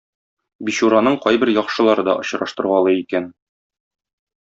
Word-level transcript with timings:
Бичураның 0.69 1.19
кайбер 1.27 1.53
яхшылары 1.59 2.07
да 2.11 2.19
очраштыргалый 2.25 3.01
икән. 3.07 3.33